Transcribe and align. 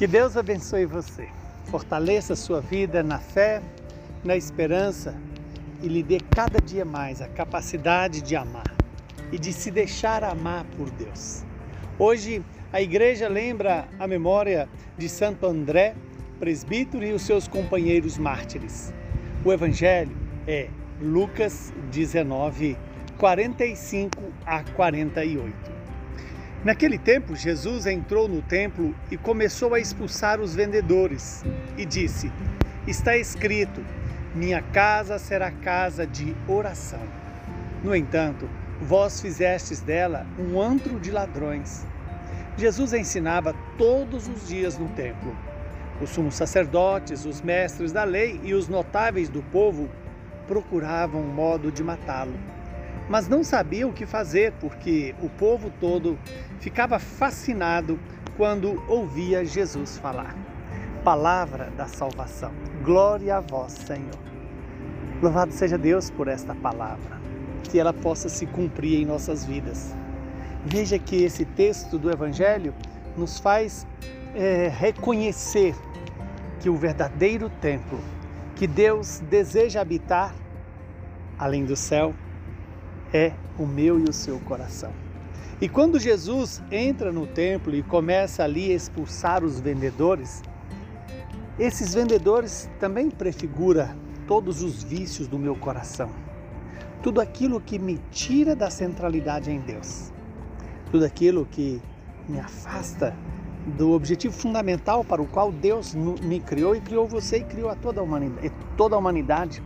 Que 0.00 0.06
Deus 0.06 0.34
abençoe 0.34 0.86
você, 0.86 1.28
fortaleça 1.66 2.32
a 2.32 2.36
sua 2.36 2.58
vida 2.58 3.02
na 3.02 3.18
fé, 3.18 3.60
na 4.24 4.34
esperança 4.34 5.14
e 5.82 5.88
lhe 5.88 6.02
dê 6.02 6.18
cada 6.34 6.58
dia 6.58 6.86
mais 6.86 7.20
a 7.20 7.28
capacidade 7.28 8.22
de 8.22 8.34
amar 8.34 8.74
e 9.30 9.38
de 9.38 9.52
se 9.52 9.70
deixar 9.70 10.24
amar 10.24 10.64
por 10.74 10.88
Deus. 10.92 11.44
Hoje 11.98 12.42
a 12.72 12.80
igreja 12.80 13.28
lembra 13.28 13.86
a 13.98 14.06
memória 14.06 14.70
de 14.96 15.06
Santo 15.06 15.44
André, 15.44 15.94
presbítero 16.38 17.04
e 17.04 17.12
os 17.12 17.20
seus 17.20 17.46
companheiros 17.46 18.16
mártires. 18.16 18.94
O 19.44 19.52
evangelho 19.52 20.16
é 20.48 20.70
Lucas 20.98 21.74
19, 21.90 22.74
45 23.18 24.32
a 24.46 24.64
48. 24.64 25.79
Naquele 26.62 26.98
tempo, 26.98 27.34
Jesus 27.34 27.86
entrou 27.86 28.28
no 28.28 28.42
templo 28.42 28.94
e 29.10 29.16
começou 29.16 29.72
a 29.72 29.80
expulsar 29.80 30.40
os 30.40 30.54
vendedores 30.54 31.42
e 31.78 31.86
disse: 31.86 32.30
Está 32.86 33.16
escrito: 33.16 33.82
Minha 34.34 34.60
casa 34.60 35.18
será 35.18 35.50
casa 35.50 36.06
de 36.06 36.36
oração. 36.46 37.00
No 37.82 37.96
entanto, 37.96 38.46
vós 38.78 39.22
fizestes 39.22 39.80
dela 39.80 40.26
um 40.38 40.60
antro 40.60 41.00
de 41.00 41.10
ladrões. 41.10 41.86
Jesus 42.58 42.92
ensinava 42.92 43.54
todos 43.78 44.28
os 44.28 44.46
dias 44.46 44.76
no 44.76 44.88
templo. 44.90 45.34
Os 45.98 46.10
sumos 46.10 46.34
sacerdotes, 46.34 47.24
os 47.24 47.40
mestres 47.40 47.90
da 47.90 48.04
lei 48.04 48.38
e 48.44 48.52
os 48.52 48.68
notáveis 48.68 49.30
do 49.30 49.42
povo 49.44 49.88
procuravam 50.46 51.22
um 51.22 51.32
modo 51.32 51.72
de 51.72 51.82
matá-lo 51.82 52.34
mas 53.10 53.26
não 53.26 53.42
sabia 53.42 53.88
o 53.88 53.92
que 53.92 54.06
fazer 54.06 54.52
porque 54.60 55.16
o 55.20 55.28
povo 55.28 55.68
todo 55.80 56.16
ficava 56.60 57.00
fascinado 57.00 57.98
quando 58.36 58.80
ouvia 58.86 59.44
Jesus 59.44 59.98
falar. 59.98 60.36
Palavra 61.02 61.72
da 61.76 61.88
salvação. 61.88 62.52
Glória 62.84 63.38
a 63.38 63.40
vós, 63.40 63.72
Senhor. 63.72 64.16
Louvado 65.20 65.52
seja 65.52 65.76
Deus 65.76 66.08
por 66.08 66.28
esta 66.28 66.54
palavra, 66.54 67.18
que 67.64 67.80
ela 67.80 67.92
possa 67.92 68.28
se 68.28 68.46
cumprir 68.46 69.02
em 69.02 69.04
nossas 69.04 69.44
vidas. 69.44 69.92
Veja 70.64 70.96
que 70.96 71.24
esse 71.24 71.44
texto 71.44 71.98
do 71.98 72.12
Evangelho 72.12 72.72
nos 73.16 73.40
faz 73.40 73.88
é, 74.36 74.68
reconhecer 74.68 75.74
que 76.60 76.70
o 76.70 76.76
verdadeiro 76.76 77.50
templo 77.60 77.98
que 78.54 78.68
Deus 78.68 79.20
deseja 79.28 79.80
habitar, 79.80 80.32
além 81.38 81.64
do 81.64 81.74
céu, 81.74 82.14
é 83.12 83.32
o 83.58 83.66
meu 83.66 83.98
e 83.98 84.04
o 84.04 84.12
seu 84.12 84.38
coração. 84.40 84.92
E 85.60 85.68
quando 85.68 86.00
Jesus 86.00 86.62
entra 86.70 87.12
no 87.12 87.26
templo 87.26 87.74
e 87.74 87.82
começa 87.82 88.42
ali 88.42 88.72
a 88.72 88.74
expulsar 88.74 89.44
os 89.44 89.60
vendedores, 89.60 90.42
esses 91.58 91.92
vendedores 91.92 92.70
também 92.78 93.10
prefigura 93.10 93.94
todos 94.26 94.62
os 94.62 94.82
vícios 94.82 95.28
do 95.28 95.38
meu 95.38 95.54
coração. 95.54 96.10
Tudo 97.02 97.20
aquilo 97.20 97.60
que 97.60 97.78
me 97.78 97.98
tira 98.10 98.56
da 98.56 98.70
centralidade 98.70 99.50
em 99.50 99.60
Deus. 99.60 100.10
Tudo 100.90 101.04
aquilo 101.04 101.44
que 101.44 101.80
me 102.28 102.40
afasta 102.40 103.14
do 103.76 103.92
objetivo 103.92 104.34
fundamental 104.34 105.04
para 105.04 105.20
o 105.20 105.26
qual 105.26 105.52
Deus 105.52 105.94
me 105.94 106.40
criou 106.40 106.74
e 106.74 106.80
criou 106.80 107.06
você 107.06 107.38
e 107.38 107.44
criou 107.44 107.68
a 107.68 107.74
toda 107.74 108.00
a 108.00 108.04
humanidade, 108.04 108.52
toda 108.76 108.96
a 108.96 108.98
humanidade 108.98 109.62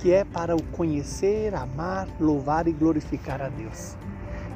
que 0.00 0.12
é 0.12 0.24
para 0.24 0.56
o 0.56 0.62
conhecer, 0.62 1.54
amar, 1.54 2.08
louvar 2.18 2.66
e 2.66 2.72
glorificar 2.72 3.40
a 3.42 3.48
Deus, 3.48 3.96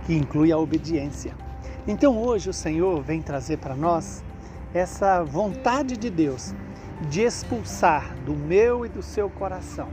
que 0.06 0.14
inclui 0.14 0.50
a 0.50 0.58
obediência. 0.58 1.34
Então 1.86 2.16
hoje 2.18 2.48
o 2.48 2.52
Senhor 2.52 3.02
vem 3.02 3.20
trazer 3.20 3.58
para 3.58 3.74
nós 3.76 4.24
essa 4.72 5.22
vontade 5.22 5.96
de 5.96 6.10
Deus 6.10 6.54
de 7.08 7.22
expulsar 7.22 8.14
do 8.24 8.34
meu 8.34 8.86
e 8.86 8.88
do 8.88 9.02
seu 9.02 9.28
coração 9.28 9.88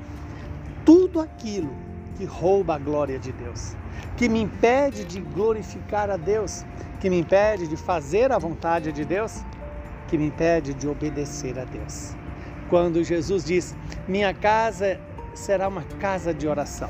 tudo 0.86 1.20
aquilo 1.20 1.74
que 2.16 2.26
rouba 2.26 2.76
a 2.76 2.78
glória 2.78 3.20
de 3.20 3.32
Deus, 3.32 3.76
que 4.18 4.28
me 4.28 4.42
impede 4.42 5.04
de 5.06 5.20
glorificar 5.20 6.10
a 6.10 6.18
Deus, 6.18 6.66
que 7.00 7.10
me 7.10 7.20
impede 7.20 7.68
de 7.68 7.78
fazer 7.78 8.32
a 8.32 8.38
vontade 8.38 8.92
de 8.92 9.06
Deus, 9.06 9.44
que 10.08 10.18
me 10.18 10.28
impede 10.28 10.74
de 10.74 10.88
obedecer 10.88 11.58
a 11.60 11.66
Deus. 11.66 12.16
Quando 12.70 13.04
Jesus 13.04 13.44
diz: 13.44 13.76
Minha 14.08 14.34
casa 14.34 15.00
será 15.34 15.68
uma 15.68 15.84
casa 16.00 16.34
de 16.34 16.48
oração. 16.48 16.90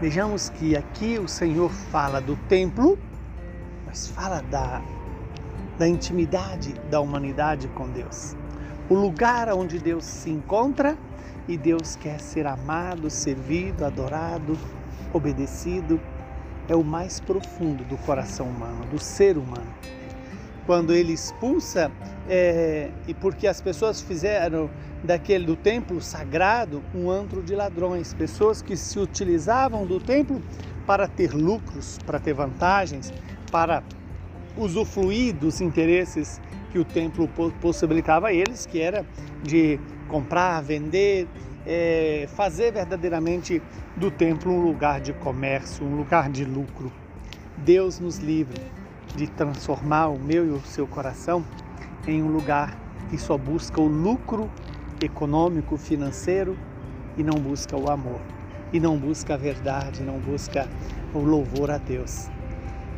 Vejamos 0.00 0.48
que 0.48 0.76
aqui 0.76 1.18
o 1.18 1.26
Senhor 1.26 1.70
fala 1.70 2.20
do 2.20 2.36
templo, 2.48 2.98
mas 3.86 4.06
fala 4.06 4.42
da, 4.42 4.80
da 5.76 5.88
intimidade 5.88 6.74
da 6.90 7.00
humanidade 7.00 7.68
com 7.68 7.88
Deus. 7.88 8.36
O 8.88 8.94
lugar 8.94 9.52
onde 9.52 9.78
Deus 9.78 10.04
se 10.04 10.30
encontra 10.30 10.96
e 11.48 11.56
Deus 11.56 11.96
quer 11.96 12.20
ser 12.20 12.46
amado, 12.46 13.10
servido, 13.10 13.84
adorado, 13.84 14.58
obedecido, 15.12 16.00
é 16.68 16.76
o 16.76 16.84
mais 16.84 17.18
profundo 17.18 17.82
do 17.84 17.96
coração 17.98 18.46
humano, 18.46 18.84
do 18.86 18.98
ser 18.98 19.36
humano. 19.38 19.74
Quando 20.68 20.92
ele 20.92 21.14
expulsa, 21.14 21.90
é, 22.28 22.90
e 23.06 23.14
porque 23.14 23.46
as 23.46 23.58
pessoas 23.58 24.02
fizeram 24.02 24.68
daquele 25.02 25.46
do 25.46 25.56
templo 25.56 25.98
sagrado 25.98 26.84
um 26.94 27.10
antro 27.10 27.42
de 27.42 27.54
ladrões, 27.54 28.12
pessoas 28.12 28.60
que 28.60 28.76
se 28.76 28.98
utilizavam 28.98 29.86
do 29.86 29.98
templo 29.98 30.42
para 30.86 31.08
ter 31.08 31.32
lucros, 31.32 31.98
para 32.04 32.20
ter 32.20 32.34
vantagens, 32.34 33.10
para 33.50 33.82
usufruir 34.58 35.34
dos 35.34 35.62
interesses 35.62 36.38
que 36.70 36.78
o 36.78 36.84
templo 36.84 37.26
possibilitava 37.62 38.28
a 38.28 38.34
eles, 38.34 38.66
que 38.66 38.78
era 38.78 39.06
de 39.42 39.80
comprar, 40.06 40.60
vender, 40.62 41.26
é, 41.66 42.28
fazer 42.36 42.74
verdadeiramente 42.74 43.62
do 43.96 44.10
templo 44.10 44.52
um 44.52 44.60
lugar 44.60 45.00
de 45.00 45.14
comércio, 45.14 45.82
um 45.86 45.96
lugar 45.96 46.28
de 46.28 46.44
lucro. 46.44 46.92
Deus 47.56 47.98
nos 47.98 48.18
livre 48.18 48.60
de 49.14 49.26
transformar 49.26 50.08
o 50.08 50.18
meu 50.18 50.46
e 50.46 50.50
o 50.50 50.60
seu 50.60 50.86
coração 50.86 51.44
em 52.06 52.22
um 52.22 52.28
lugar 52.28 52.76
que 53.10 53.18
só 53.18 53.36
busca 53.36 53.80
o 53.80 53.86
lucro 53.86 54.50
econômico, 55.00 55.76
financeiro 55.76 56.56
e 57.16 57.22
não 57.22 57.34
busca 57.34 57.76
o 57.76 57.90
amor, 57.90 58.20
e 58.72 58.78
não 58.78 58.96
busca 58.96 59.34
a 59.34 59.36
verdade, 59.36 60.02
não 60.02 60.18
busca 60.18 60.68
o 61.14 61.18
louvor 61.18 61.70
a 61.70 61.78
Deus. 61.78 62.28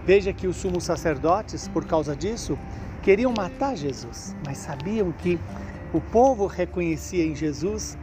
Veja 0.05 0.33
que 0.33 0.47
os 0.47 0.57
sumos 0.57 0.85
sacerdotes, 0.85 1.69
por 1.69 1.85
causa 1.85 2.17
disso, 2.17 2.59
queriam 3.03 3.33
matar 3.37 3.77
Jesus, 3.77 4.35
mas 4.45 4.59
sabiam 4.59 5.13
que 5.13 5.39
o 5.93 6.01
povo 6.01 6.47
reconhecia 6.47 7.25
em 7.25 7.35
Jesus 7.35 7.97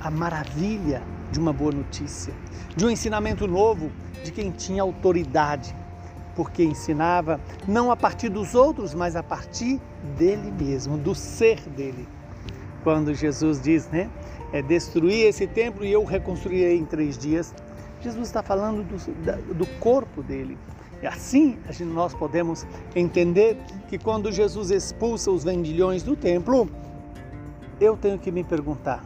a 0.00 0.10
maravilha 0.10 1.02
de 1.30 1.38
uma 1.38 1.52
boa 1.52 1.72
notícia, 1.72 2.34
de 2.76 2.84
um 2.84 2.90
ensinamento 2.90 3.46
novo 3.46 3.90
de 4.24 4.32
quem 4.32 4.50
tinha 4.50 4.82
autoridade, 4.82 5.74
porque 6.34 6.62
ensinava 6.62 7.40
não 7.66 7.90
a 7.90 7.96
partir 7.96 8.28
dos 8.28 8.54
outros, 8.54 8.94
mas 8.94 9.16
a 9.16 9.22
partir 9.22 9.80
dele 10.16 10.52
mesmo, 10.52 10.96
do 10.96 11.14
ser 11.14 11.60
dele 11.68 12.06
quando 12.82 13.14
Jesus 13.14 13.60
diz, 13.60 13.88
né? 13.88 14.10
É, 14.52 14.62
destruir 14.62 15.26
esse 15.26 15.46
templo 15.46 15.84
e 15.84 15.92
eu 15.92 16.04
reconstruirei 16.04 16.76
em 16.76 16.84
três 16.84 17.16
dias. 17.16 17.54
Jesus 18.00 18.26
está 18.26 18.42
falando 18.42 18.82
do, 18.82 19.54
do 19.54 19.66
corpo 19.78 20.22
dele. 20.22 20.58
E 21.02 21.06
assim 21.06 21.58
nós 21.80 22.12
podemos 22.14 22.66
entender 22.94 23.56
que 23.88 23.98
quando 23.98 24.32
Jesus 24.32 24.70
expulsa 24.70 25.30
os 25.30 25.44
vendilhões 25.44 26.02
do 26.02 26.16
templo, 26.16 26.68
eu 27.80 27.96
tenho 27.96 28.18
que 28.18 28.30
me 28.30 28.42
perguntar: 28.42 29.04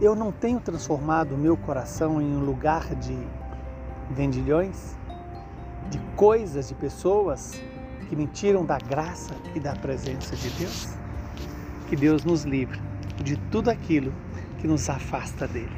eu 0.00 0.14
não 0.14 0.32
tenho 0.32 0.58
transformado 0.58 1.34
o 1.34 1.38
meu 1.38 1.56
coração 1.56 2.20
em 2.20 2.36
um 2.36 2.40
lugar 2.40 2.94
de 2.96 3.16
vendilhões, 4.10 4.96
de 5.90 5.98
coisas, 6.16 6.68
de 6.68 6.74
pessoas 6.74 7.60
que 8.08 8.16
me 8.16 8.26
tiram 8.26 8.64
da 8.64 8.78
graça 8.78 9.34
e 9.54 9.60
da 9.60 9.74
presença 9.74 10.36
de 10.36 10.50
Deus? 10.50 10.88
Que 11.88 11.96
Deus 11.96 12.24
nos 12.24 12.44
livre 12.44 12.80
de 13.22 13.36
tudo 13.50 13.70
aquilo 13.70 14.12
que 14.58 14.66
nos 14.66 14.88
afasta 14.88 15.46
dele. 15.46 15.76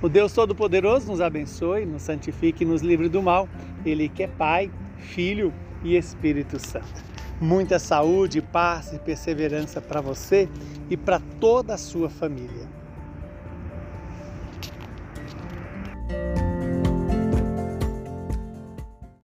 O 0.00 0.08
Deus 0.08 0.32
Todo-Poderoso 0.32 1.08
nos 1.08 1.20
abençoe, 1.20 1.84
nos 1.84 2.02
santifique 2.02 2.62
e 2.62 2.66
nos 2.66 2.82
livre 2.82 3.08
do 3.08 3.22
mal. 3.22 3.48
Ele 3.84 4.08
que 4.08 4.22
é 4.22 4.28
Pai, 4.28 4.70
Filho 4.96 5.52
e 5.82 5.96
Espírito 5.96 6.58
Santo. 6.58 7.02
Muita 7.40 7.78
saúde, 7.78 8.40
paz 8.40 8.92
e 8.92 8.98
perseverança 8.98 9.80
para 9.80 10.00
você 10.00 10.48
e 10.88 10.96
para 10.96 11.20
toda 11.40 11.74
a 11.74 11.78
sua 11.78 12.08
família. 12.08 12.77